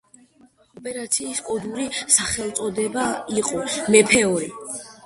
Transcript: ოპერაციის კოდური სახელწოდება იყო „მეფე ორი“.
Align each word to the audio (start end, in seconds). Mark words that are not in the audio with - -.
ოპერაციის 0.79 1.41
კოდური 1.49 1.87
სახელწოდება 2.17 3.07
იყო 3.45 3.65
„მეფე 3.97 4.27
ორი“. 4.35 4.53